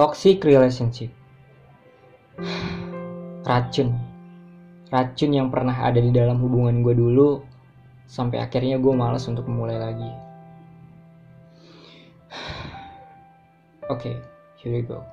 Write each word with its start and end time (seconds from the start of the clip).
Toxic 0.00 0.40
relationship. 0.48 1.12
Racun. 3.44 3.92
Racun 4.88 5.28
yang 5.28 5.52
pernah 5.52 5.76
ada 5.76 6.00
di 6.00 6.08
dalam 6.08 6.40
hubungan 6.40 6.80
gue 6.80 6.96
dulu 6.96 7.44
sampai 8.08 8.40
akhirnya 8.40 8.80
gue 8.80 8.96
males 8.96 9.28
untuk 9.28 9.44
memulai 9.44 9.76
lagi. 9.76 10.08
Oke, 13.92 14.08
okay, 14.08 14.16
here 14.64 14.72
we 14.72 14.80
go. 14.80 15.04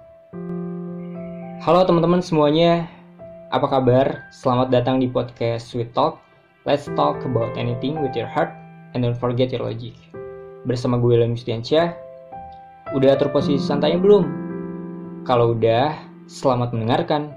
Halo 1.67 1.83
teman-teman 1.83 2.23
semuanya, 2.23 2.87
apa 3.51 3.67
kabar? 3.67 4.31
Selamat 4.31 4.71
datang 4.71 5.03
di 5.03 5.11
podcast 5.11 5.67
Sweet 5.67 5.91
Talk. 5.91 6.23
Let's 6.63 6.87
talk 6.95 7.19
about 7.27 7.59
anything 7.59 7.99
with 7.99 8.15
your 8.15 8.31
heart 8.31 8.55
and 8.95 9.03
don't 9.03 9.19
forget 9.19 9.51
your 9.51 9.67
logic. 9.67 9.99
Bersama 10.63 10.95
gue 10.95 11.11
Ilham 11.11 11.35
Yustiansyah. 11.35 11.91
Udah 12.95 13.19
atur 13.19 13.35
posisi 13.35 13.59
santainya 13.59 13.99
belum? 13.99 14.46
Kalau 15.27 15.51
udah, 15.51 15.91
selamat 16.31 16.71
mendengarkan. 16.71 17.35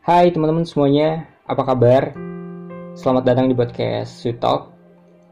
Hai 0.00 0.32
teman-teman 0.32 0.64
semuanya, 0.64 1.28
apa 1.44 1.68
kabar? 1.68 2.16
Selamat 2.96 3.28
datang 3.28 3.52
di 3.52 3.54
podcast 3.60 4.24
Sweet 4.24 4.40
Talk. 4.40 4.72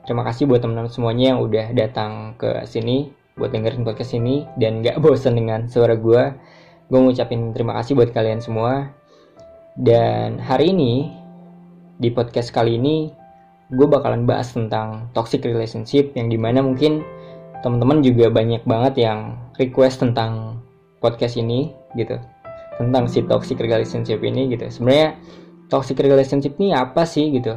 Terima 0.04 0.20
kasih 0.20 0.44
buat 0.44 0.60
teman-teman 0.60 0.92
semuanya 0.92 1.32
yang 1.32 1.40
udah 1.40 1.72
datang 1.72 2.36
ke 2.36 2.60
sini 2.68 3.08
buat 3.40 3.56
dengerin 3.56 3.88
podcast 3.88 4.12
ini 4.12 4.44
dan 4.60 4.84
gak 4.84 5.00
bosan 5.08 5.40
dengan 5.40 5.64
suara 5.72 5.96
gue. 5.96 6.28
Gue 6.92 7.00
ngucapin 7.00 7.56
terima 7.56 7.72
kasih 7.80 7.96
buat 7.96 8.12
kalian 8.12 8.44
semua. 8.44 8.92
Dan 9.80 10.44
hari 10.44 10.76
ini, 10.76 11.23
di 12.04 12.12
podcast 12.12 12.52
kali 12.52 12.76
ini, 12.76 13.08
gue 13.72 13.88
bakalan 13.88 14.28
bahas 14.28 14.52
tentang 14.52 15.08
toxic 15.16 15.40
relationship 15.40 16.12
yang 16.12 16.28
di 16.28 16.36
mana 16.36 16.60
mungkin 16.60 17.00
teman-teman 17.64 18.04
juga 18.04 18.28
banyak 18.28 18.60
banget 18.68 19.08
yang 19.08 19.40
request 19.56 20.04
tentang 20.04 20.60
podcast 21.00 21.40
ini 21.40 21.72
gitu. 21.96 22.20
Tentang 22.76 23.08
si 23.08 23.24
toxic 23.24 23.56
relationship 23.56 24.20
ini 24.20 24.52
gitu. 24.52 24.68
Sebenarnya 24.68 25.16
toxic 25.72 25.96
relationship 26.04 26.60
ini 26.60 26.76
apa 26.76 27.08
sih 27.08 27.32
gitu? 27.32 27.56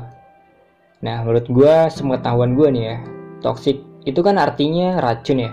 Nah 1.04 1.28
menurut 1.28 1.52
gue 1.52 1.76
sepengetahuan 1.92 2.56
gue 2.56 2.68
nih 2.72 2.84
ya 2.88 2.98
toxic 3.44 3.84
itu 4.08 4.24
kan 4.24 4.40
artinya 4.40 5.04
racun 5.04 5.44
ya 5.44 5.52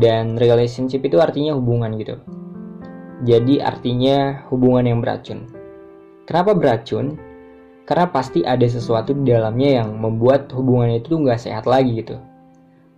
dan 0.00 0.40
relationship 0.40 1.04
itu 1.04 1.20
artinya 1.20 1.52
hubungan 1.52 1.92
gitu. 2.00 2.16
Jadi 3.28 3.60
artinya 3.60 4.48
hubungan 4.48 4.88
yang 4.88 4.98
beracun. 5.04 5.44
Kenapa 6.24 6.56
beracun 6.56 7.33
karena 7.84 8.08
pasti 8.08 8.40
ada 8.44 8.64
sesuatu 8.64 9.12
di 9.12 9.28
dalamnya 9.28 9.84
yang 9.84 9.96
membuat 10.00 10.48
hubungan 10.56 10.96
itu 10.96 11.20
nggak 11.20 11.40
sehat 11.40 11.64
lagi 11.68 12.00
gitu. 12.00 12.16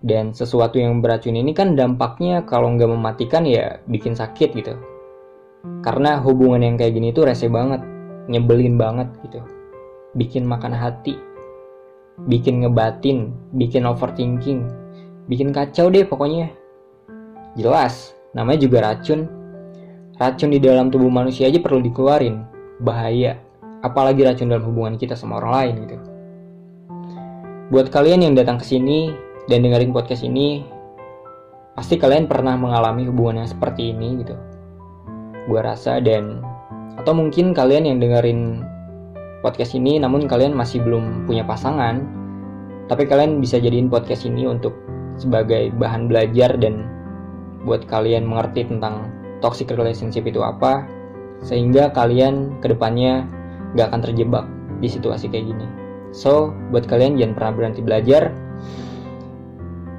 Dan 0.02 0.30
sesuatu 0.30 0.78
yang 0.78 1.02
beracun 1.02 1.34
ini 1.34 1.50
kan 1.50 1.74
dampaknya 1.74 2.46
kalau 2.46 2.70
nggak 2.74 2.90
mematikan 2.90 3.42
ya 3.42 3.82
bikin 3.90 4.14
sakit 4.14 4.54
gitu. 4.54 4.74
Karena 5.82 6.22
hubungan 6.22 6.62
yang 6.62 6.76
kayak 6.78 6.94
gini 6.94 7.10
tuh 7.10 7.26
rese 7.26 7.50
banget 7.50 7.82
nyebelin 8.30 8.78
banget 8.78 9.10
gitu. 9.26 9.42
Bikin 10.14 10.46
makan 10.46 10.70
hati 10.72 11.26
bikin 12.24 12.64
ngebatin 12.64 13.28
bikin 13.52 13.84
overthinking 13.84 14.64
bikin 15.28 15.52
kacau 15.52 15.92
deh 15.92 16.06
pokoknya. 16.06 16.48
Jelas 17.58 18.16
namanya 18.32 18.64
juga 18.64 18.78
racun. 18.92 19.28
Racun 20.16 20.48
di 20.48 20.56
dalam 20.56 20.88
tubuh 20.88 21.12
manusia 21.12 21.44
aja 21.44 21.60
perlu 21.60 21.84
dikeluarin 21.84 22.40
bahaya 22.80 23.36
apalagi 23.84 24.24
racun 24.24 24.52
dalam 24.52 24.64
hubungan 24.64 24.94
kita 24.96 25.19
sama 25.19 25.41
orang 25.41 25.52
lain 25.52 25.74
gitu. 25.88 25.96
Buat 27.74 27.91
kalian 27.91 28.22
yang 28.22 28.34
datang 28.38 28.62
ke 28.62 28.66
sini 28.69 29.10
dan 29.50 29.66
dengerin 29.66 29.91
podcast 29.91 30.22
ini 30.22 30.62
pasti 31.75 32.00
kalian 32.00 32.31
pernah 32.31 32.56
mengalami 32.56 33.04
hubungan 33.10 33.44
yang 33.44 33.50
seperti 33.50 33.92
ini 33.92 34.22
gitu. 34.22 34.37
Gue 35.50 35.60
rasa 35.60 35.98
dan 36.00 36.41
atau 36.97 37.12
mungkin 37.12 37.53
kalian 37.53 37.84
yang 37.84 37.98
dengerin 38.00 38.64
podcast 39.44 39.76
ini 39.76 40.00
namun 40.00 40.25
kalian 40.25 40.56
masih 40.56 40.81
belum 40.81 41.28
punya 41.28 41.44
pasangan 41.44 42.03
tapi 42.88 43.04
kalian 43.04 43.43
bisa 43.43 43.60
jadiin 43.60 43.93
podcast 43.93 44.25
ini 44.25 44.48
untuk 44.48 44.72
sebagai 45.20 45.72
bahan 45.76 46.08
belajar 46.08 46.56
dan 46.56 46.88
buat 47.66 47.84
kalian 47.91 48.25
mengerti 48.25 48.66
tentang 48.66 49.10
toxic 49.44 49.69
relationship 49.75 50.25
itu 50.25 50.41
apa 50.41 50.87
sehingga 51.44 51.93
kalian 51.93 52.56
ke 52.64 52.72
depannya 52.72 53.28
gak 53.76 53.92
akan 53.92 54.00
terjebak 54.03 54.44
di 54.81 54.88
situasi 54.88 55.28
kayak 55.28 55.53
gini. 55.53 55.66
So 56.16 56.50
buat 56.72 56.88
kalian 56.88 57.20
jangan 57.20 57.34
pernah 57.37 57.53
berhenti 57.53 57.81
belajar 57.84 58.32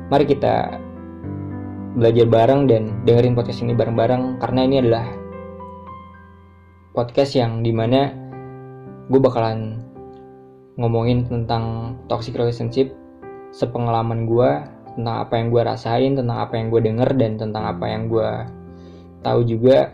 mari 0.07 0.23
kita 0.23 0.79
belajar 1.97 2.25
bareng 2.29 2.69
dan 2.69 3.03
dengerin 3.03 3.35
podcast 3.35 3.59
ini 3.65 3.73
bareng-bareng 3.75 4.39
karena 4.39 4.59
ini 4.63 4.75
adalah 4.79 5.05
podcast 6.95 7.35
yang 7.35 7.61
di 7.61 7.75
mana 7.75 8.13
gue 9.11 9.19
bakalan 9.19 9.83
ngomongin 10.79 11.25
tentang 11.25 11.97
toxic 12.07 12.38
relationship 12.38 12.94
sepengalaman 13.51 14.29
gue 14.29 14.49
tentang 14.95 15.15
apa 15.25 15.33
yang 15.38 15.47
gue 15.51 15.61
rasain 15.61 16.13
tentang 16.15 16.38
apa 16.38 16.53
yang 16.55 16.67
gue 16.71 16.81
denger 16.81 17.09
dan 17.17 17.31
tentang 17.38 17.63
apa 17.65 17.85
yang 17.85 18.09
gue 18.09 18.29
tahu 19.25 19.41
juga 19.44 19.94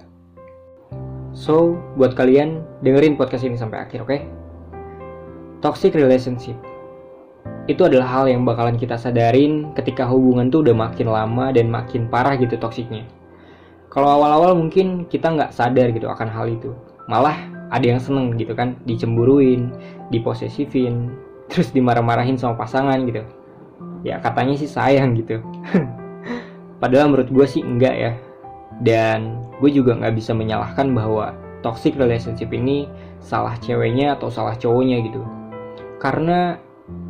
so 1.34 1.78
buat 1.98 2.14
kalian 2.14 2.62
dengerin 2.86 3.18
podcast 3.18 3.44
ini 3.44 3.58
sampai 3.58 3.84
akhir 3.84 4.06
oke? 4.06 4.10
Okay? 4.10 4.22
toxic 5.60 5.96
relationship. 5.96 6.56
Itu 7.72 7.88
adalah 7.88 8.08
hal 8.08 8.26
yang 8.28 8.44
bakalan 8.44 8.76
kita 8.76 9.00
sadarin 9.00 9.72
ketika 9.76 10.04
hubungan 10.04 10.52
tuh 10.52 10.64
udah 10.68 10.76
makin 10.76 11.08
lama 11.08 11.56
dan 11.56 11.72
makin 11.72 12.12
parah 12.12 12.36
gitu 12.36 12.60
toksiknya 12.60 13.08
kalau 13.94 14.10
awal-awal 14.10 14.58
mungkin 14.58 15.06
kita 15.06 15.30
nggak 15.30 15.54
sadar 15.54 15.94
gitu 15.94 16.10
akan 16.10 16.26
hal 16.26 16.50
itu. 16.50 16.74
Malah 17.06 17.38
ada 17.70 17.86
yang 17.86 18.02
seneng 18.02 18.34
gitu 18.42 18.58
kan 18.58 18.74
dicemburuin 18.90 19.70
diposesifin 20.10 21.14
terus 21.54 21.70
dimarah-marahin 21.70 22.34
sama 22.34 22.58
pasangan 22.58 22.98
gitu. 23.06 23.22
Ya 24.02 24.18
katanya 24.18 24.58
sih 24.58 24.66
sayang 24.66 25.14
gitu. 25.14 25.38
Padahal 26.82 27.14
menurut 27.14 27.30
gue 27.30 27.46
sih 27.46 27.62
enggak 27.62 27.94
ya 27.94 28.12
dan 28.82 29.46
gue 29.62 29.70
juga 29.70 29.94
nggak 29.94 30.18
bisa 30.18 30.34
menyalahkan 30.34 30.90
bahwa 30.98 31.38
toxic 31.62 31.96
relationship 31.96 32.50
ini 32.50 32.90
salah 33.22 33.56
ceweknya 33.62 34.18
atau 34.18 34.28
salah 34.34 34.58
cowoknya 34.58 35.06
gitu. 35.06 35.22
Karena 36.02 36.58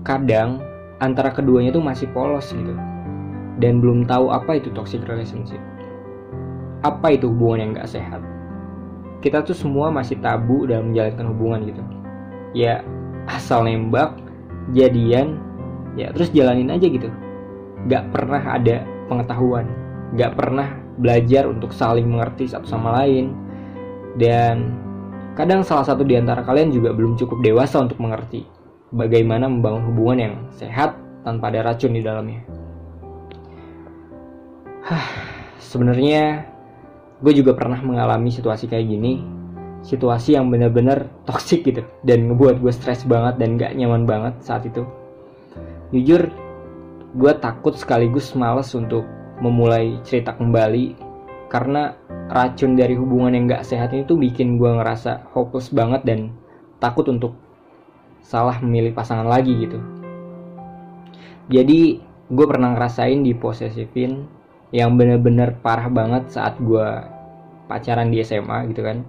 kadang 0.06 0.62
antara 1.02 1.34
keduanya 1.34 1.73
tuh 1.73 1.81
masih 1.81 2.07
polos 2.12 2.52
gitu. 2.53 2.75
Dan 3.57 3.79
belum 3.79 4.06
tahu 4.06 4.29
apa 4.29 4.62
itu 4.62 4.69
toxic 4.75 5.02
relationship. 5.09 5.59
Apa 6.85 7.16
itu 7.16 7.31
hubungan 7.31 7.59
yang 7.59 7.69
gak 7.79 7.90
sehat. 7.96 8.22
Kita 9.23 9.40
tuh 9.41 9.56
semua 9.56 9.88
masih 9.88 10.19
tabu 10.19 10.68
dalam 10.68 10.91
menjalankan 10.91 11.25
hubungan 11.31 11.59
gitu. 11.63 11.84
Ya 12.53 12.84
asal 13.25 13.66
nembak 13.66 14.19
jadian 14.75 15.40
ya 15.96 16.12
terus 16.12 16.29
jalanin 16.35 16.69
aja 16.69 16.85
gitu. 16.85 17.09
Gak 17.88 18.12
pernah 18.12 18.44
ada 18.44 18.84
pengetahuan. 19.07 19.66
Gak 20.13 20.35
pernah 20.38 20.82
belajar 20.97 21.49
untuk 21.49 21.73
saling 21.73 22.05
mengerti 22.05 22.49
satu 22.49 22.67
sama 22.69 23.03
lain. 23.03 23.33
Dan 24.17 24.77
kadang 25.33 25.65
salah 25.65 25.85
satu 25.85 26.05
di 26.05 26.13
antara 26.13 26.45
kalian 26.45 26.69
juga 26.69 26.93
belum 26.93 27.17
cukup 27.17 27.41
dewasa 27.41 27.81
untuk 27.81 27.97
mengerti 27.97 28.45
bagaimana 28.93 29.49
membangun 29.49 29.89
hubungan 29.89 30.17
yang 30.21 30.35
sehat 30.53 30.93
tanpa 31.25 31.49
ada 31.49 31.73
racun 31.73 31.97
di 31.97 32.01
dalamnya. 32.05 32.45
Hah, 34.83 35.05
sebenarnya 35.57 36.45
gue 37.23 37.33
juga 37.33 37.57
pernah 37.57 37.79
mengalami 37.81 38.29
situasi 38.29 38.69
kayak 38.69 38.85
gini. 38.85 39.23
Situasi 39.83 40.39
yang 40.39 40.47
bener-bener 40.47 41.11
toxic 41.27 41.63
gitu. 41.67 41.83
Dan 42.07 42.31
ngebuat 42.31 42.63
gue 42.63 42.72
stres 42.72 43.03
banget 43.03 43.35
dan 43.39 43.59
gak 43.59 43.75
nyaman 43.75 44.07
banget 44.07 44.35
saat 44.39 44.63
itu. 44.63 44.87
Jujur 45.91 46.31
gue 47.13 47.34
takut 47.39 47.75
sekaligus 47.75 48.34
males 48.34 48.72
untuk 48.75 49.05
memulai 49.41 49.97
cerita 50.06 50.35
kembali 50.35 51.14
karena 51.53 51.94
racun 52.34 52.74
dari 52.74 52.97
hubungan 52.97 53.38
yang 53.38 53.46
gak 53.46 53.66
sehat 53.66 53.94
ini 53.94 54.09
tuh 54.09 54.18
bikin 54.18 54.58
gue 54.58 54.70
ngerasa 54.74 55.30
hopeless 55.38 55.70
banget 55.70 56.02
dan 56.02 56.34
takut 56.82 57.06
untuk 57.06 57.38
salah 58.26 58.58
memilih 58.58 58.90
pasangan 58.96 59.30
lagi 59.30 59.53
gitu. 59.62 59.78
Jadi 61.53 62.02
gue 62.34 62.46
pernah 62.50 62.74
ngerasain 62.74 63.22
diposesifin 63.22 64.26
yang 64.74 64.97
bener-bener 64.97 65.53
parah 65.62 65.91
banget 65.94 66.34
saat 66.34 66.58
gue 66.58 66.88
pacaran 67.70 68.09
di 68.09 68.24
SMA 68.26 68.74
gitu 68.74 68.82
kan. 68.82 69.06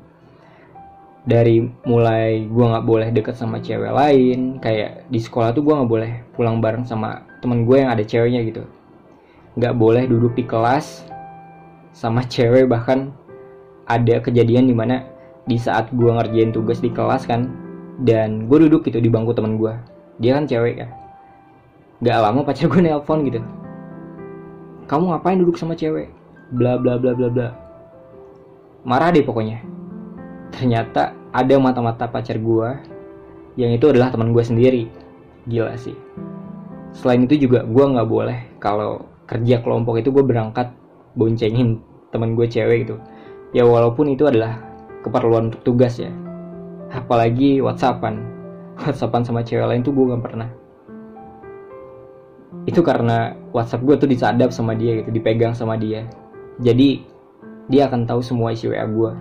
Dari 1.25 1.65
mulai 1.88 2.44
gue 2.44 2.65
nggak 2.69 2.85
boleh 2.85 3.09
deket 3.09 3.41
sama 3.41 3.56
cewek 3.56 3.88
lain 3.88 4.61
kayak 4.61 5.09
di 5.09 5.17
sekolah 5.17 5.56
tuh 5.56 5.65
gue 5.65 5.73
nggak 5.73 5.88
boleh 5.88 6.12
pulang 6.37 6.61
bareng 6.61 6.85
sama 6.85 7.25
temen 7.41 7.65
gue 7.65 7.81
yang 7.81 7.88
ada 7.88 8.05
ceweknya 8.05 8.44
gitu 8.44 8.69
nggak 9.54 9.74
boleh 9.78 10.04
duduk 10.10 10.34
di 10.34 10.44
kelas 10.46 11.06
sama 11.94 12.26
cewek 12.26 12.66
bahkan 12.66 13.14
ada 13.86 14.18
kejadian 14.18 14.66
di 14.66 14.74
mana 14.74 15.06
di 15.46 15.60
saat 15.60 15.92
gue 15.94 16.10
ngerjain 16.10 16.50
tugas 16.50 16.80
di 16.80 16.90
kelas 16.90 17.28
kan 17.28 17.50
dan 18.02 18.50
gue 18.50 18.58
duduk 18.66 18.82
gitu 18.86 18.98
di 18.98 19.06
bangku 19.06 19.30
teman 19.36 19.54
gue 19.60 19.74
dia 20.18 20.34
kan 20.34 20.48
cewek 20.50 20.82
ya 20.82 20.88
gak 22.04 22.20
lama 22.20 22.44
pacar 22.44 22.68
gue 22.68 22.82
nelpon 22.84 23.24
gitu. 23.24 23.40
Kamu 24.84 25.08
ngapain 25.08 25.40
duduk 25.40 25.56
sama 25.56 25.72
cewek? 25.72 26.12
Bla 26.52 26.76
bla 26.76 27.00
bla 27.00 27.16
bla 27.16 27.32
bla. 27.32 27.48
Marah 28.84 29.08
deh 29.08 29.24
pokoknya. 29.24 29.64
Ternyata 30.52 31.16
ada 31.32 31.54
mata-mata 31.56 32.04
pacar 32.04 32.36
gue 32.36 32.68
yang 33.56 33.72
itu 33.72 33.88
adalah 33.88 34.12
teman 34.12 34.36
gue 34.36 34.44
sendiri. 34.44 34.84
Gila 35.48 35.72
sih. 35.80 35.96
Selain 36.92 37.24
itu 37.24 37.48
juga 37.48 37.64
gue 37.64 37.84
nggak 37.96 38.08
boleh 38.10 38.38
kalau 38.60 39.08
kerja 39.25 39.61
kelompok 39.65 40.00
itu 40.00 40.12
gue 40.12 40.25
berangkat 40.25 40.73
boncengin 41.17 41.81
teman 42.12 42.37
gue 42.38 42.47
cewek 42.47 42.88
gitu. 42.88 42.97
Ya 43.55 43.67
walaupun 43.67 44.11
itu 44.11 44.26
adalah 44.26 44.59
keperluan 45.06 45.53
untuk 45.53 45.62
tugas 45.62 45.99
ya. 45.99 46.11
Apalagi 46.91 47.62
whatsappan. 47.62 48.23
Whatsappan 48.75 49.23
sama 49.23 49.41
cewek 49.47 49.67
lain 49.67 49.82
tuh 49.87 49.94
gue 49.94 50.15
gak 50.15 50.25
pernah. 50.25 50.49
Itu 52.65 52.81
karena 52.81 53.37
whatsapp 53.53 53.82
gue 53.85 53.94
tuh 53.99 54.09
disadap 54.09 54.50
sama 54.50 54.73
dia 54.73 55.03
gitu 55.03 55.11
dipegang 55.12 55.53
sama 55.53 55.76
dia. 55.76 56.09
Jadi 56.62 57.03
dia 57.69 57.87
akan 57.91 58.09
tahu 58.09 58.21
semua 58.25 58.53
isi 58.53 58.69
WA 58.69 58.85
gue 58.85 59.12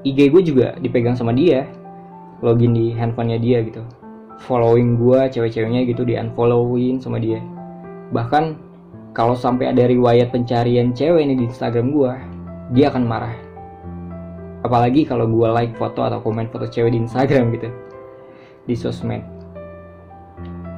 IG 0.00 0.32
gue 0.32 0.42
juga 0.44 0.68
dipegang 0.80 1.12
sama 1.12 1.36
dia. 1.36 1.68
Login 2.40 2.72
di 2.72 2.96
handphonenya 2.96 3.36
dia 3.36 3.60
gitu. 3.60 3.84
Following 4.40 4.96
gue 4.96 5.20
cewek-ceweknya 5.28 5.84
gitu 5.84 6.08
di 6.08 6.16
unfollowin 6.16 6.96
sama 6.96 7.20
dia. 7.20 7.44
Bahkan 8.16 8.69
kalau 9.10 9.34
sampai 9.34 9.74
ada 9.74 9.90
riwayat 9.90 10.30
pencarian 10.30 10.94
cewek 10.94 11.26
ini 11.26 11.34
di 11.34 11.44
Instagram 11.50 11.90
gue 11.90 12.12
dia 12.70 12.94
akan 12.94 13.02
marah. 13.02 13.34
Apalagi 14.62 15.02
kalau 15.02 15.26
gue 15.26 15.48
like 15.50 15.74
foto 15.74 16.06
atau 16.06 16.22
komen 16.22 16.46
foto 16.52 16.70
cewek 16.70 16.94
di 16.94 17.02
Instagram 17.02 17.50
gitu. 17.58 17.68
Di 18.70 18.74
sosmed. 18.78 19.24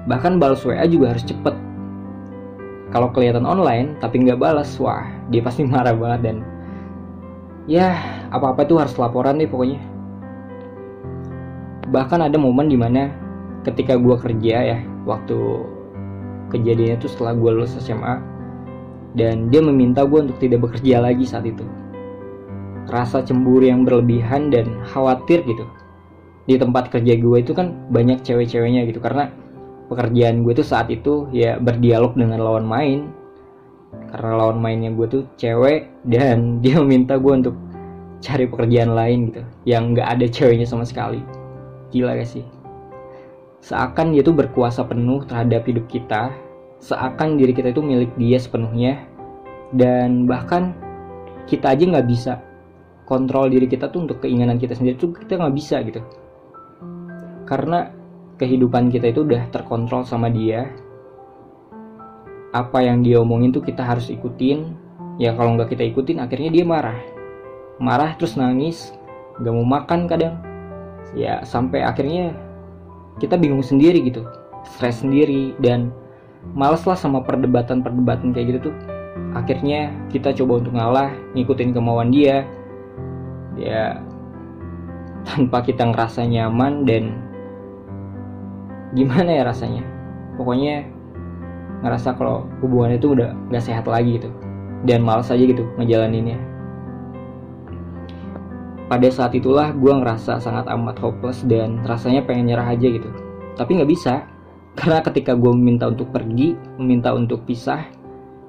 Bahkan 0.08 0.40
balas 0.40 0.64
WA 0.64 0.88
juga 0.88 1.12
harus 1.12 1.28
cepet. 1.28 1.52
Kalau 2.88 3.12
kelihatan 3.12 3.44
online 3.44 4.00
tapi 4.00 4.24
nggak 4.24 4.40
balas 4.40 4.72
wah 4.80 5.04
dia 5.28 5.44
pasti 5.44 5.64
marah 5.68 5.92
banget 5.92 6.32
dan 6.32 6.36
ya 7.68 7.94
apa-apa 8.32 8.64
tuh 8.64 8.80
harus 8.80 8.96
laporan 8.96 9.36
nih 9.36 9.48
pokoknya. 9.48 9.80
Bahkan 11.92 12.32
ada 12.32 12.36
momen 12.40 12.72
di 12.72 12.80
mana 12.80 13.12
ketika 13.68 14.00
gue 14.00 14.16
kerja 14.16 14.56
ya 14.72 14.78
waktu 15.04 15.36
kejadiannya 16.52 17.00
tuh 17.00 17.08
setelah 17.08 17.32
gue 17.32 17.50
lulus 17.50 17.74
SMA 17.80 18.20
dan 19.16 19.52
dia 19.52 19.60
meminta 19.60 20.04
gue 20.04 20.28
untuk 20.28 20.38
tidak 20.40 20.68
bekerja 20.68 21.00
lagi 21.00 21.24
saat 21.24 21.44
itu. 21.48 21.64
Rasa 22.88 23.24
cemburu 23.24 23.64
yang 23.64 23.84
berlebihan 23.84 24.52
dan 24.52 24.68
khawatir 24.92 25.44
gitu. 25.44 25.64
Di 26.48 26.58
tempat 26.58 26.90
kerja 26.90 27.14
gue 27.16 27.38
itu 27.38 27.52
kan 27.54 27.72
banyak 27.92 28.20
cewek-ceweknya 28.26 28.88
gitu 28.90 28.98
karena 28.98 29.30
pekerjaan 29.86 30.42
gue 30.42 30.52
tuh 30.56 30.66
saat 30.66 30.90
itu 30.90 31.28
ya 31.30 31.60
berdialog 31.60 32.16
dengan 32.16 32.40
lawan 32.40 32.66
main. 32.66 33.12
Karena 34.08 34.40
lawan 34.40 34.58
mainnya 34.60 34.90
gue 34.92 35.06
tuh 35.08 35.22
cewek 35.36 35.92
dan 36.08 36.38
dia 36.64 36.80
meminta 36.80 37.20
gue 37.20 37.32
untuk 37.32 37.56
cari 38.22 38.46
pekerjaan 38.46 38.94
lain 38.94 39.34
gitu 39.34 39.42
yang 39.66 39.92
nggak 39.92 40.08
ada 40.08 40.26
ceweknya 40.26 40.66
sama 40.66 40.88
sekali. 40.88 41.20
Gila 41.92 42.16
gak 42.16 42.30
sih? 42.30 42.44
Seakan 43.62 44.16
dia 44.16 44.24
tuh 44.26 44.34
berkuasa 44.34 44.82
penuh 44.88 45.22
terhadap 45.28 45.68
hidup 45.68 45.86
kita 45.86 46.34
seakan 46.82 47.38
diri 47.38 47.54
kita 47.54 47.70
itu 47.70 47.80
milik 47.80 48.10
dia 48.18 48.42
sepenuhnya. 48.42 49.06
Dan 49.72 50.26
bahkan 50.26 50.74
kita 51.46 51.72
aja 51.72 51.86
nggak 51.86 52.08
bisa 52.10 52.42
kontrol 53.08 53.48
diri 53.48 53.64
kita 53.70 53.88
tuh 53.88 54.04
untuk 54.04 54.20
keinginan 54.20 54.60
kita 54.60 54.76
sendiri 54.76 54.98
tuh 54.98 55.14
kita 55.14 55.38
nggak 55.38 55.54
bisa 55.56 55.80
gitu. 55.86 56.02
Karena 57.46 57.88
kehidupan 58.36 58.90
kita 58.90 59.14
itu 59.14 59.22
udah 59.22 59.48
terkontrol 59.54 60.02
sama 60.02 60.28
dia. 60.28 60.68
Apa 62.52 62.84
yang 62.84 63.00
dia 63.00 63.22
omongin 63.22 63.54
tuh 63.54 63.64
kita 63.64 63.80
harus 63.80 64.12
ikutin. 64.12 64.76
Ya 65.16 65.32
kalau 65.38 65.56
nggak 65.56 65.72
kita 65.72 65.86
ikutin 65.88 66.20
akhirnya 66.20 66.50
dia 66.52 66.64
marah. 66.66 66.98
Marah 67.80 68.12
terus 68.18 68.36
nangis 68.36 68.92
nggak 69.40 69.54
mau 69.54 69.64
makan 69.64 70.10
kadang. 70.10 70.36
Ya 71.16 71.40
sampai 71.48 71.80
akhirnya 71.80 72.36
kita 73.22 73.40
bingung 73.40 73.64
sendiri 73.64 74.04
gitu. 74.04 74.24
Stres 74.68 75.00
sendiri 75.00 75.56
dan 75.64 75.92
males 76.50 76.82
lah 76.82 76.98
sama 76.98 77.22
perdebatan-perdebatan 77.22 78.34
kayak 78.34 78.46
gitu 78.56 78.70
tuh. 78.70 78.76
Akhirnya 79.32 79.94
kita 80.12 80.34
coba 80.36 80.60
untuk 80.60 80.74
ngalah 80.76 81.10
ngikutin 81.32 81.70
kemauan 81.72 82.10
dia. 82.12 82.44
Ya 83.56 84.00
tanpa 85.22 85.62
kita 85.62 85.86
ngerasa 85.86 86.26
nyaman 86.26 86.82
dan 86.84 87.14
gimana 88.92 89.30
ya 89.30 89.42
rasanya? 89.46 89.84
Pokoknya 90.36 90.84
ngerasa 91.82 92.14
kalau 92.18 92.46
hubungan 92.60 92.94
itu 92.98 93.14
udah 93.14 93.34
nggak 93.48 93.64
sehat 93.64 93.86
lagi 93.86 94.18
gitu. 94.20 94.28
Dan 94.82 95.06
males 95.06 95.30
aja 95.30 95.40
gitu 95.40 95.62
ngejalaninnya. 95.78 96.36
Pada 98.90 99.08
saat 99.08 99.32
itulah 99.32 99.72
gue 99.72 99.88
ngerasa 99.88 100.36
sangat 100.36 100.68
amat 100.68 101.00
hopeless 101.00 101.40
dan 101.48 101.80
rasanya 101.88 102.20
pengen 102.28 102.52
nyerah 102.52 102.76
aja 102.76 102.92
gitu. 102.92 103.08
Tapi 103.56 103.80
nggak 103.80 103.88
bisa 103.88 104.28
karena 104.72 105.04
ketika 105.04 105.36
gue 105.36 105.52
meminta 105.52 105.88
untuk 105.88 106.08
pergi 106.10 106.56
meminta 106.80 107.12
untuk 107.12 107.44
pisah 107.44 107.84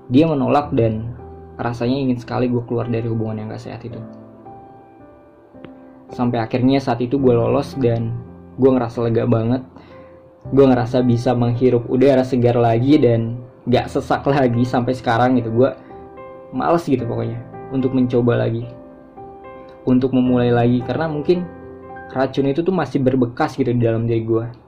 dia 0.07 0.27
menolak 0.27 0.71
dan 0.75 1.15
rasanya 1.59 1.97
ingin 2.09 2.17
sekali 2.19 2.49
gue 2.49 2.63
keluar 2.65 2.89
dari 2.89 3.05
hubungan 3.07 3.43
yang 3.43 3.47
gak 3.53 3.63
sehat 3.63 3.81
itu. 3.85 3.99
Sampai 6.13 6.41
akhirnya 6.41 6.77
saat 6.77 7.01
itu 7.01 7.17
gue 7.17 7.33
lolos 7.33 7.73
dan 7.77 8.13
gue 8.57 8.69
ngerasa 8.69 9.09
lega 9.09 9.25
banget. 9.25 9.61
Gue 10.51 10.65
ngerasa 10.67 11.01
bisa 11.01 11.31
menghirup 11.31 11.87
udara 11.87 12.21
segar 12.27 12.59
lagi 12.59 12.99
dan 12.99 13.39
gak 13.69 13.89
sesak 13.89 14.27
lagi 14.27 14.65
sampai 14.67 14.93
sekarang 14.93 15.39
gitu. 15.39 15.49
Gue 15.53 15.69
males 16.53 16.85
gitu 16.85 17.05
pokoknya 17.05 17.39
untuk 17.71 17.95
mencoba 17.95 18.45
lagi. 18.45 18.65
Untuk 19.83 20.15
memulai 20.15 20.51
lagi 20.51 20.79
karena 20.85 21.11
mungkin 21.11 21.43
racun 22.13 22.47
itu 22.47 22.61
tuh 22.61 22.75
masih 22.75 23.01
berbekas 23.01 23.57
gitu 23.57 23.73
di 23.73 23.83
dalam 23.83 24.05
diri 24.05 24.23
gue 24.23 24.62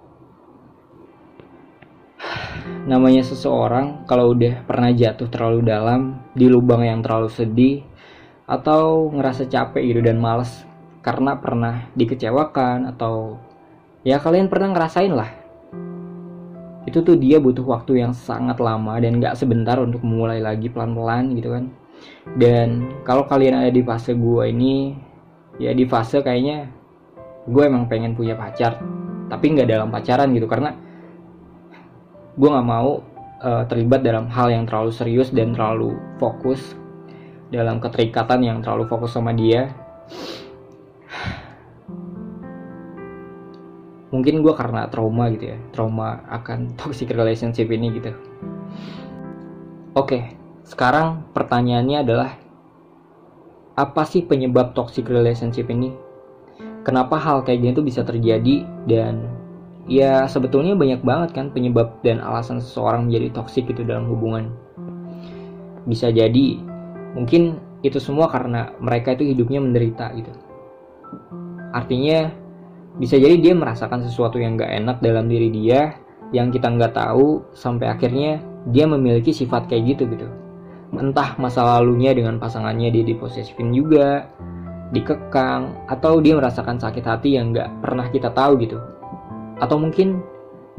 namanya 2.85 3.25
seseorang 3.25 4.05
kalau 4.05 4.37
udah 4.37 4.61
pernah 4.69 4.93
jatuh 4.93 5.25
terlalu 5.27 5.65
dalam 5.65 6.21
di 6.37 6.45
lubang 6.45 6.85
yang 6.85 7.01
terlalu 7.01 7.33
sedih 7.33 7.81
atau 8.45 9.09
ngerasa 9.09 9.49
capek 9.49 9.81
gitu 9.89 10.01
dan 10.05 10.21
males 10.21 10.69
karena 11.01 11.33
pernah 11.41 11.89
dikecewakan 11.97 12.93
atau 12.93 13.41
ya 14.05 14.21
kalian 14.21 14.49
pernah 14.49 14.69
ngerasain 14.73 15.13
lah. 15.13 15.33
Itu 16.85 17.01
tuh 17.01 17.17
dia 17.17 17.41
butuh 17.41 17.65
waktu 17.65 18.05
yang 18.05 18.13
sangat 18.13 18.61
lama 18.61 19.01
dan 19.01 19.17
gak 19.17 19.33
sebentar 19.33 19.81
untuk 19.81 20.05
memulai 20.05 20.37
lagi 20.37 20.69
pelan-pelan 20.69 21.33
gitu 21.33 21.57
kan. 21.57 21.65
Dan 22.37 23.01
kalau 23.01 23.25
kalian 23.25 23.65
ada 23.65 23.73
di 23.73 23.81
fase 23.81 24.13
gue 24.13 24.43
ini 24.45 24.93
ya 25.57 25.73
di 25.73 25.89
fase 25.89 26.21
kayaknya 26.21 26.69
gue 27.49 27.63
emang 27.65 27.89
pengen 27.89 28.13
punya 28.13 28.37
pacar 28.37 28.77
tapi 29.25 29.55
nggak 29.55 29.69
dalam 29.69 29.89
pacaran 29.89 30.29
gitu 30.35 30.45
karena 30.45 30.75
gue 32.35 32.49
nggak 32.51 32.67
mau 32.67 32.99
uh, 33.39 33.63
terlibat 33.67 34.03
dalam 34.03 34.27
hal 34.27 34.51
yang 34.51 34.67
terlalu 34.67 34.91
serius 34.91 35.31
dan 35.31 35.55
terlalu 35.55 35.95
fokus 36.19 36.75
dalam 37.47 37.79
keterikatan 37.79 38.43
yang 38.43 38.59
terlalu 38.59 38.91
fokus 38.91 39.15
sama 39.15 39.31
dia. 39.31 39.71
Mungkin 44.11 44.43
gue 44.43 44.53
karena 44.55 44.87
trauma 44.87 45.27
gitu 45.31 45.55
ya 45.55 45.57
trauma 45.71 46.23
akan 46.27 46.71
toxic 46.79 47.11
relationship 47.15 47.71
ini 47.71 47.87
gitu. 47.95 48.11
Oke 49.95 50.35
sekarang 50.65 51.23
pertanyaannya 51.31 51.97
adalah 52.01 52.29
apa 53.77 54.01
sih 54.07 54.25
penyebab 54.25 54.75
toxic 54.75 55.07
relationship 55.07 55.71
ini? 55.71 55.93
Kenapa 56.83 57.17
hal 57.21 57.47
kayak 57.47 57.59
gini 57.63 57.71
tuh 57.73 57.85
bisa 57.85 58.01
terjadi 58.01 58.65
dan 58.89 59.44
ya 59.85 60.25
sebetulnya 60.25 60.73
banyak 60.73 61.01
banget 61.05 61.29
kan 61.37 61.53
penyebab 61.53 62.01
dan 62.01 62.17
alasan 62.21 62.57
seseorang 62.57 63.09
menjadi 63.09 63.41
toxic 63.41 63.69
itu 63.69 63.85
dalam 63.85 64.09
hubungan. 64.09 64.49
Bisa 65.85 66.09
jadi 66.09 66.57
mungkin 67.13 67.61
itu 67.85 68.01
semua 68.01 68.25
karena 68.29 68.73
mereka 68.81 69.13
itu 69.13 69.29
hidupnya 69.29 69.61
menderita 69.61 70.09
gitu. 70.17 70.33
Artinya 71.69 72.33
bisa 72.97 73.19
jadi 73.21 73.37
dia 73.37 73.53
merasakan 73.53 74.01
sesuatu 74.01 74.41
yang 74.41 74.57
gak 74.57 74.71
enak 74.71 74.97
dalam 75.03 75.29
diri 75.29 75.51
dia 75.51 75.99
yang 76.33 76.49
kita 76.49 76.71
nggak 76.73 76.97
tahu 76.97 77.45
sampai 77.53 77.91
akhirnya 77.91 78.41
dia 78.73 78.89
memiliki 78.89 79.29
sifat 79.29 79.69
kayak 79.69 79.95
gitu 79.95 80.09
gitu. 80.09 80.25
Entah 80.95 81.37
masa 81.37 81.61
lalunya 81.61 82.15
dengan 82.15 82.41
pasangannya 82.41 82.89
dia 82.89 83.03
diposesifin 83.05 83.69
juga 83.75 84.25
dikekang 84.89 85.85
atau 85.91 86.23
dia 86.23 86.33
merasakan 86.39 86.79
sakit 86.79 87.03
hati 87.03 87.35
yang 87.37 87.51
nggak 87.53 87.83
pernah 87.83 88.07
kita 88.09 88.31
tahu 88.31 88.57
gitu 88.63 88.79
atau 89.59 89.79
mungkin 89.79 90.21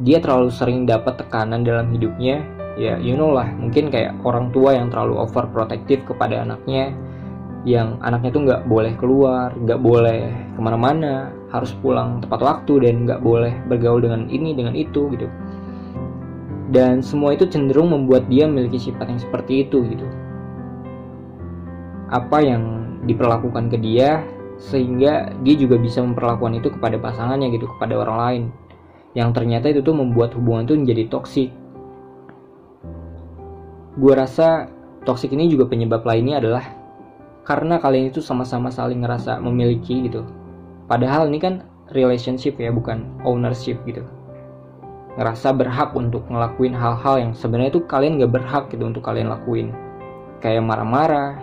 dia 0.02 0.20
terlalu 0.20 0.52
sering 0.52 0.84
dapat 0.84 1.16
tekanan 1.16 1.64
dalam 1.64 1.88
hidupnya 1.92 2.44
ya 2.76 3.00
you 3.00 3.16
know 3.16 3.32
lah 3.32 3.48
mungkin 3.56 3.88
kayak 3.88 4.12
orang 4.20 4.52
tua 4.52 4.76
yang 4.76 4.92
terlalu 4.92 5.16
overprotective 5.16 6.04
kepada 6.04 6.44
anaknya 6.44 6.92
yang 7.64 7.96
anaknya 8.04 8.30
tuh 8.30 8.42
nggak 8.44 8.62
boleh 8.68 8.92
keluar 9.00 9.56
nggak 9.56 9.80
boleh 9.80 10.28
ke 10.54 10.60
mana-mana 10.60 11.32
harus 11.50 11.72
pulang 11.80 12.20
tepat 12.20 12.40
waktu 12.42 12.84
dan 12.84 13.08
nggak 13.08 13.22
boleh 13.22 13.54
bergaul 13.70 14.02
dengan 14.02 14.26
ini 14.28 14.52
dengan 14.52 14.74
itu 14.74 15.08
gitu. 15.14 15.26
Dan 16.66 16.98
semua 16.98 17.32
itu 17.32 17.46
cenderung 17.46 17.94
membuat 17.94 18.26
dia 18.26 18.50
memiliki 18.50 18.90
sifat 18.90 19.06
yang 19.06 19.20
seperti 19.22 19.66
itu 19.66 19.86
gitu. 19.86 20.06
Apa 22.10 22.42
yang 22.42 22.62
diperlakukan 23.06 23.70
ke 23.70 23.78
dia 23.78 24.26
sehingga 24.58 25.30
dia 25.46 25.54
juga 25.54 25.78
bisa 25.78 26.02
memperlakukan 26.02 26.58
itu 26.58 26.68
kepada 26.74 26.98
pasangannya 26.98 27.54
gitu 27.54 27.70
kepada 27.76 27.94
orang 28.02 28.18
lain 28.18 28.42
yang 29.16 29.32
ternyata 29.32 29.72
itu 29.72 29.80
tuh 29.80 29.96
membuat 29.96 30.36
hubungan 30.36 30.68
itu 30.68 30.76
menjadi 30.76 31.08
toksik 31.08 31.50
gue 33.96 34.12
rasa 34.12 34.68
toksik 35.08 35.32
ini 35.32 35.48
juga 35.48 35.72
penyebab 35.72 36.04
lainnya 36.04 36.36
adalah 36.36 36.64
karena 37.46 37.78
kalian 37.80 38.10
itu 38.10 38.20
sama-sama 38.20 38.68
saling 38.68 39.06
ngerasa 39.06 39.38
memiliki 39.38 40.10
gitu. 40.10 40.26
Padahal 40.90 41.30
ini 41.30 41.38
kan 41.38 41.54
relationship 41.94 42.58
ya 42.58 42.74
bukan 42.74 43.06
ownership 43.22 43.78
gitu. 43.86 44.02
Ngerasa 45.16 45.54
berhak 45.56 45.94
untuk 45.94 46.26
ngelakuin 46.28 46.74
hal-hal 46.74 47.22
yang 47.22 47.32
sebenarnya 47.32 47.72
itu 47.78 47.82
kalian 47.86 48.20
gak 48.20 48.34
berhak 48.34 48.64
gitu 48.68 48.84
untuk 48.84 49.00
kalian 49.06 49.32
lakuin. 49.32 49.72
Kayak 50.42 50.66
marah-marah. 50.66 51.40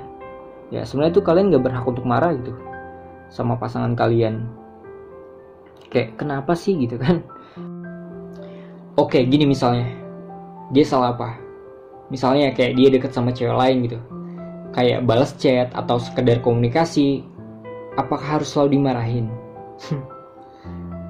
Ya 0.70 0.86
sebenarnya 0.86 1.18
itu 1.18 1.24
kalian 1.26 1.50
gak 1.56 1.64
berhak 1.72 1.86
untuk 1.88 2.06
marah 2.06 2.36
gitu 2.36 2.54
sama 3.32 3.58
pasangan 3.58 3.96
kalian. 3.98 4.46
Kayak 5.90 6.20
kenapa 6.20 6.54
sih? 6.54 6.76
gitu 6.78 7.00
kan 7.00 7.24
oke 8.98 9.18
gini 9.26 9.50
misalnya. 9.50 9.90
Dia 10.74 10.86
salah 10.86 11.14
apa? 11.14 11.38
Misalnya 12.10 12.54
kayak 12.54 12.78
dia 12.78 12.88
deket 12.94 13.12
sama 13.14 13.34
cewek 13.34 13.54
lain 13.54 13.78
gitu. 13.90 14.00
Kayak 14.74 15.06
balas 15.06 15.38
chat 15.38 15.70
atau 15.74 16.02
sekedar 16.02 16.42
komunikasi 16.42 17.22
apakah 17.98 18.42
harus 18.42 18.50
selalu 18.50 18.82
dimarahin? 18.82 19.30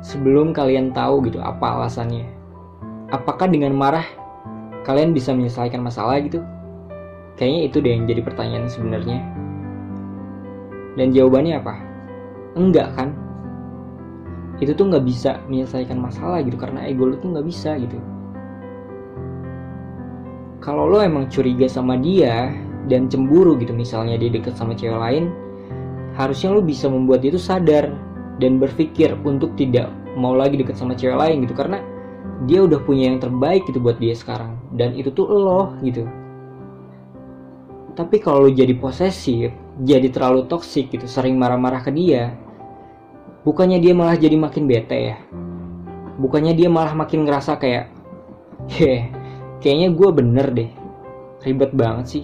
Sebelum 0.08 0.52
kalian 0.52 0.92
tahu 0.92 1.24
gitu 1.28 1.40
apa 1.40 1.80
alasannya. 1.80 2.28
Apakah 3.12 3.48
dengan 3.48 3.72
marah 3.72 4.04
kalian 4.84 5.16
bisa 5.16 5.32
menyelesaikan 5.32 5.80
masalah 5.80 6.20
gitu? 6.20 6.44
Kayaknya 7.40 7.62
itu 7.72 7.78
deh 7.80 7.92
yang 7.96 8.04
jadi 8.06 8.22
pertanyaan 8.22 8.68
sebenarnya. 8.68 9.20
Dan 11.00 11.16
jawabannya 11.16 11.56
apa? 11.58 11.76
Enggak 12.54 12.94
kan 12.94 13.16
itu 14.64 14.74
tuh 14.74 14.88
nggak 14.90 15.06
bisa 15.06 15.44
menyelesaikan 15.52 16.00
masalah 16.00 16.40
gitu 16.42 16.56
karena 16.56 16.88
ego 16.88 17.12
lu 17.12 17.16
tuh 17.20 17.36
nggak 17.36 17.46
bisa 17.48 17.76
gitu. 17.78 18.00
Kalau 20.64 20.88
lo 20.88 21.04
emang 21.04 21.28
curiga 21.28 21.68
sama 21.68 22.00
dia 22.00 22.56
dan 22.88 23.12
cemburu 23.12 23.60
gitu 23.60 23.76
misalnya 23.76 24.16
dia 24.16 24.32
deket 24.32 24.56
sama 24.56 24.76
cewek 24.76 24.96
lain 24.96 25.32
harusnya 26.16 26.54
lo 26.54 26.62
bisa 26.62 26.88
membuat 26.88 27.24
dia 27.26 27.32
tuh 27.34 27.42
sadar 27.42 27.90
dan 28.38 28.60
berpikir 28.60 29.16
untuk 29.24 29.56
tidak 29.58 29.90
mau 30.14 30.38
lagi 30.38 30.60
deket 30.60 30.78
sama 30.78 30.94
cewek 30.94 31.18
lain 31.18 31.44
gitu 31.48 31.56
karena 31.58 31.82
dia 32.46 32.64
udah 32.64 32.80
punya 32.84 33.14
yang 33.14 33.20
terbaik 33.24 33.64
gitu 33.66 33.80
buat 33.80 33.98
dia 33.98 34.14
sekarang 34.14 34.60
dan 34.76 34.94
itu 34.94 35.10
tuh 35.14 35.28
lo 35.28 35.74
gitu. 35.82 36.06
Tapi 37.94 38.18
kalau 38.18 38.48
lo 38.48 38.52
jadi 38.52 38.74
posesif 38.78 39.54
jadi 39.86 40.08
terlalu 40.10 40.46
toksik 40.50 40.94
gitu 40.94 41.10
sering 41.10 41.38
marah-marah 41.38 41.82
ke 41.82 41.92
dia 41.94 42.34
bukannya 43.44 43.80
dia 43.80 43.94
malah 43.96 44.16
jadi 44.16 44.36
makin 44.40 44.68
bete 44.68 44.98
ya? 45.14 45.18
Bukannya 46.20 46.56
dia 46.56 46.72
malah 46.72 46.96
makin 46.96 47.28
ngerasa 47.28 47.60
kayak 47.60 47.92
heh 48.72 49.12
kayaknya 49.60 49.92
gue 49.92 50.10
bener 50.12 50.48
deh. 50.52 50.70
Ribet 51.44 51.76
banget 51.76 52.06
sih. 52.08 52.24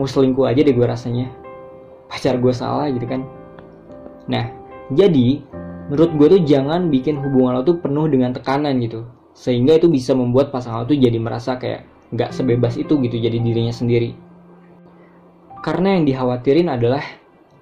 Mau 0.00 0.08
selingkuh 0.08 0.48
aja 0.48 0.60
deh 0.60 0.72
gue 0.72 0.86
rasanya. 0.88 1.28
Pacar 2.08 2.40
gue 2.40 2.52
salah 2.52 2.88
gitu 2.88 3.04
kan. 3.04 3.24
Nah 4.28 4.48
jadi 4.92 5.44
menurut 5.92 6.12
gue 6.18 6.26
tuh 6.38 6.42
jangan 6.42 6.88
bikin 6.90 7.20
hubungan 7.20 7.60
lo 7.60 7.62
tuh 7.62 7.78
penuh 7.78 8.08
dengan 8.08 8.32
tekanan 8.32 8.80
gitu. 8.80 9.04
Sehingga 9.36 9.76
itu 9.76 9.92
bisa 9.92 10.16
membuat 10.16 10.48
pasangan 10.48 10.84
lo 10.84 10.86
tuh 10.88 10.96
jadi 10.96 11.20
merasa 11.20 11.60
kayak 11.60 11.84
nggak 12.14 12.30
sebebas 12.32 12.78
itu 12.78 12.96
gitu 13.02 13.16
jadi 13.18 13.36
dirinya 13.36 13.74
sendiri. 13.74 14.14
Karena 15.60 15.98
yang 15.98 16.06
dikhawatirin 16.06 16.70
adalah 16.70 17.02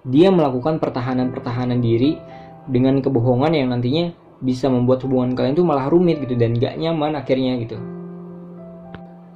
dia 0.05 0.29
melakukan 0.29 0.77
pertahanan-pertahanan 0.77 1.81
diri 1.81 2.21
dengan 2.69 3.01
kebohongan 3.01 3.53
yang 3.53 3.69
nantinya 3.73 4.15
bisa 4.41 4.69
membuat 4.69 5.05
hubungan 5.05 5.33
kalian 5.33 5.57
tuh 5.57 5.67
malah 5.67 5.89
rumit 5.89 6.21
gitu 6.25 6.37
dan 6.37 6.57
gak 6.57 6.77
nyaman 6.77 7.17
akhirnya 7.17 7.57
gitu. 7.61 7.77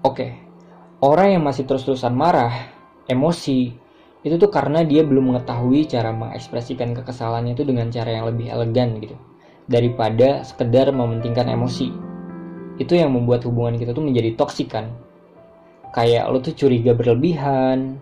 Oke, 0.05 0.37
orang 1.01 1.39
yang 1.39 1.43
masih 1.45 1.65
terus-terusan 1.69 2.15
marah, 2.15 2.71
emosi, 3.09 3.75
itu 4.27 4.35
tuh 4.35 4.51
karena 4.51 4.83
dia 4.83 5.07
belum 5.07 5.35
mengetahui 5.35 5.87
cara 5.87 6.11
mengekspresikan 6.11 6.91
kekesalannya 6.93 7.55
itu 7.55 7.63
dengan 7.63 7.89
cara 7.89 8.11
yang 8.11 8.27
lebih 8.27 8.51
elegan 8.51 8.99
gitu. 8.99 9.15
Daripada 9.69 10.43
sekedar 10.43 10.91
mementingkan 10.91 11.47
emosi. 11.47 11.93
Itu 12.81 12.97
yang 12.97 13.15
membuat 13.15 13.45
hubungan 13.45 13.77
kita 13.77 13.93
tuh 13.93 14.05
menjadi 14.07 14.35
toksik 14.35 14.73
kan. 14.73 14.91
Kayak 15.93 16.31
lo 16.31 16.39
tuh 16.41 16.55
curiga 16.55 16.95
berlebihan, 16.95 18.01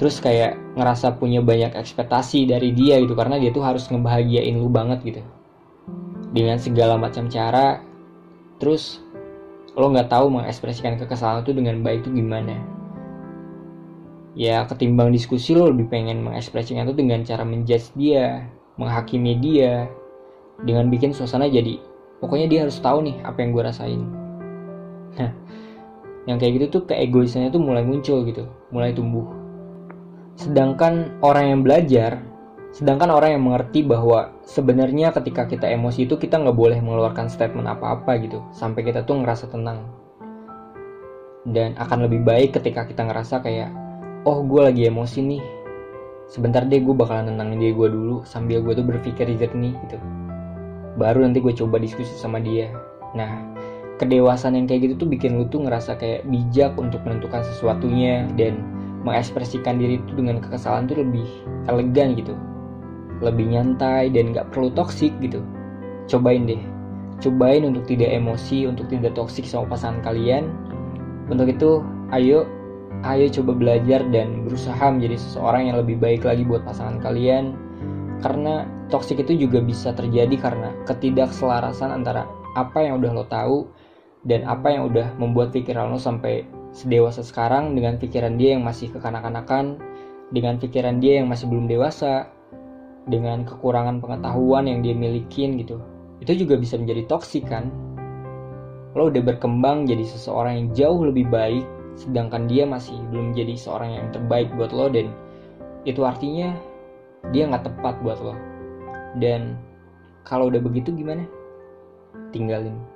terus 0.00 0.16
kayak 0.16 0.56
ngerasa 0.80 1.20
punya 1.20 1.44
banyak 1.44 1.76
ekspektasi 1.76 2.48
dari 2.48 2.72
dia 2.72 2.96
gitu 3.04 3.12
karena 3.12 3.36
dia 3.36 3.52
tuh 3.52 3.60
harus 3.60 3.84
ngebahagiain 3.92 4.56
lu 4.56 4.72
banget 4.72 5.04
gitu. 5.04 5.20
Dengan 6.32 6.56
segala 6.56 6.96
macam 6.96 7.28
cara 7.28 7.84
terus 8.56 9.04
lo 9.76 9.92
nggak 9.92 10.08
tahu 10.08 10.32
mengekspresikan 10.32 10.96
kekesalan 10.96 11.44
itu 11.44 11.52
dengan 11.52 11.84
baik 11.84 12.08
itu 12.08 12.16
gimana. 12.16 12.56
Ya 14.32 14.64
ketimbang 14.64 15.12
diskusi 15.12 15.52
lo 15.52 15.68
lebih 15.68 15.92
pengen 15.92 16.24
mengekspresikan 16.24 16.88
itu 16.88 16.96
dengan 16.96 17.20
cara 17.20 17.44
menjudge 17.44 17.92
dia 17.92 18.48
menghakimi 18.80 19.36
dia 19.36 19.84
dengan 20.64 20.88
bikin 20.88 21.12
suasana 21.12 21.44
jadi 21.44 21.76
pokoknya 22.24 22.48
dia 22.48 22.60
harus 22.64 22.80
tahu 22.80 23.04
nih 23.04 23.20
apa 23.20 23.36
yang 23.36 23.52
gue 23.52 23.62
rasain. 23.68 24.00
Nah 25.20 25.30
yang 26.24 26.40
kayak 26.40 26.56
gitu 26.56 26.80
tuh 26.80 26.82
keegoisannya 26.88 27.52
tuh 27.52 27.60
mulai 27.60 27.84
muncul 27.84 28.24
gitu 28.24 28.48
mulai 28.72 28.96
tumbuh 28.96 29.39
sedangkan 30.50 31.22
orang 31.22 31.54
yang 31.54 31.60
belajar 31.62 32.26
Sedangkan 32.70 33.10
orang 33.10 33.34
yang 33.34 33.42
mengerti 33.42 33.82
bahwa 33.82 34.30
sebenarnya 34.46 35.10
ketika 35.10 35.50
kita 35.50 35.66
emosi 35.66 36.06
itu 36.06 36.14
kita 36.14 36.38
nggak 36.38 36.54
boleh 36.54 36.78
mengeluarkan 36.78 37.26
statement 37.26 37.66
apa-apa 37.66 38.14
gitu 38.22 38.46
sampai 38.54 38.86
kita 38.86 39.02
tuh 39.02 39.18
ngerasa 39.18 39.50
tenang. 39.50 39.90
Dan 41.42 41.74
akan 41.74 42.06
lebih 42.06 42.22
baik 42.22 42.54
ketika 42.54 42.86
kita 42.86 43.10
ngerasa 43.10 43.42
kayak, 43.42 43.74
oh 44.22 44.46
gue 44.46 44.62
lagi 44.62 44.86
emosi 44.86 45.18
nih, 45.18 45.42
sebentar 46.30 46.62
deh 46.62 46.78
gue 46.78 46.94
bakalan 46.94 47.34
tenangin 47.34 47.58
dia 47.58 47.72
gue 47.74 47.88
dulu 47.90 48.22
sambil 48.22 48.62
gue 48.62 48.78
tuh 48.78 48.86
berpikir 48.86 49.26
jernih 49.34 49.74
gitu. 49.90 49.98
Baru 50.94 51.26
nanti 51.26 51.42
gue 51.42 51.50
coba 51.50 51.82
diskusi 51.82 52.14
sama 52.14 52.38
dia. 52.38 52.70
Nah, 53.18 53.50
kedewasaan 53.98 54.54
yang 54.54 54.70
kayak 54.70 54.86
gitu 54.86 55.04
tuh 55.04 55.08
bikin 55.10 55.42
lu 55.42 55.50
tuh 55.50 55.66
ngerasa 55.66 55.98
kayak 55.98 56.22
bijak 56.30 56.78
untuk 56.78 57.02
menentukan 57.02 57.42
sesuatunya 57.42 58.30
dan 58.38 58.62
mengekspresikan 59.02 59.80
diri 59.80 59.96
itu 60.00 60.12
dengan 60.16 60.40
kekesalan 60.44 60.88
tuh 60.88 61.00
lebih 61.00 61.26
elegan 61.68 62.16
gitu. 62.16 62.36
Lebih 63.20 63.52
nyantai 63.52 64.12
dan 64.12 64.32
gak 64.32 64.52
perlu 64.52 64.72
toksik 64.72 65.12
gitu. 65.20 65.44
Cobain 66.08 66.44
deh. 66.48 66.60
Cobain 67.20 67.64
untuk 67.68 67.84
tidak 67.84 68.16
emosi 68.16 68.64
untuk 68.64 68.88
tidak 68.88 69.12
toksik 69.12 69.44
sama 69.44 69.68
pasangan 69.68 70.00
kalian. 70.00 70.48
Untuk 71.28 71.52
itu 71.52 71.84
ayo 72.10 72.48
ayo 73.04 73.26
coba 73.30 73.52
belajar 73.56 74.04
dan 74.08 74.44
berusaha 74.44 74.88
menjadi 74.88 75.16
seseorang 75.20 75.72
yang 75.72 75.76
lebih 75.80 76.00
baik 76.00 76.24
lagi 76.24 76.44
buat 76.44 76.64
pasangan 76.64 77.00
kalian. 77.00 77.56
Karena 78.20 78.68
toksik 78.92 79.20
itu 79.24 79.48
juga 79.48 79.64
bisa 79.64 79.92
terjadi 79.96 80.36
karena 80.36 80.76
ketidakselarasan 80.84 81.92
antara 81.92 82.28
apa 82.58 82.82
yang 82.82 83.00
udah 83.00 83.10
lo 83.14 83.24
tahu 83.28 83.68
dan 84.26 84.44
apa 84.44 84.68
yang 84.68 84.90
udah 84.92 85.16
membuat 85.16 85.54
pikiran 85.54 85.88
lo 85.88 85.96
sampai 85.96 86.44
sedewasa 86.70 87.26
sekarang 87.26 87.74
dengan 87.74 87.98
pikiran 87.98 88.38
dia 88.38 88.54
yang 88.54 88.62
masih 88.62 88.90
kekanak-kanakan 88.94 89.78
dengan 90.30 90.56
pikiran 90.62 91.02
dia 91.02 91.18
yang 91.22 91.26
masih 91.26 91.50
belum 91.50 91.66
dewasa 91.66 92.30
dengan 93.10 93.42
kekurangan 93.42 93.98
pengetahuan 93.98 94.70
yang 94.70 94.80
dia 94.80 94.94
milikin 94.94 95.58
gitu. 95.58 95.82
Itu 96.22 96.36
juga 96.38 96.54
bisa 96.60 96.78
menjadi 96.78 97.10
toksik 97.10 97.50
kan? 97.50 97.72
Lo 98.94 99.10
udah 99.10 99.22
berkembang 99.22 99.86
jadi 99.86 100.02
seseorang 100.06 100.54
yang 100.58 100.68
jauh 100.74 101.00
lebih 101.06 101.26
baik 101.30 101.66
sedangkan 101.98 102.46
dia 102.46 102.64
masih 102.64 102.96
belum 103.10 103.34
jadi 103.34 103.54
seorang 103.58 103.90
yang 103.98 104.06
terbaik 104.14 104.48
buat 104.56 104.70
lo 104.72 104.88
dan 104.88 105.10
itu 105.84 106.00
artinya 106.06 106.54
dia 107.34 107.50
nggak 107.50 107.66
tepat 107.66 107.98
buat 108.00 108.18
lo. 108.22 108.34
Dan 109.18 109.58
kalau 110.22 110.46
udah 110.46 110.62
begitu 110.62 110.94
gimana? 110.94 111.26
Tinggalin 112.30 112.89